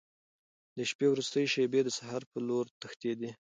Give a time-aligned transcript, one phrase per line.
[0.77, 3.31] د شپې وروستۍ شېبې د سهار په لور تښتېدې.